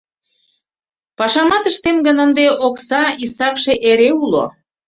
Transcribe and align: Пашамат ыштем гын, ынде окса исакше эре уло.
Пашамат 1.17 1.63
ыштем 1.71 1.97
гын, 2.05 2.17
ынде 2.25 2.45
окса 2.67 3.03
исакше 3.25 3.73
эре 3.89 4.09
уло. 4.23 4.45